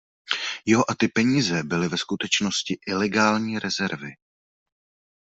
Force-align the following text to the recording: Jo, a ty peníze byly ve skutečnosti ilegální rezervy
Jo, 0.71 0.83
a 0.89 0.95
ty 0.95 1.07
peníze 1.07 1.63
byly 1.63 1.87
ve 1.87 1.97
skutečnosti 1.97 2.79
ilegální 2.87 3.59
rezervy 3.59 4.11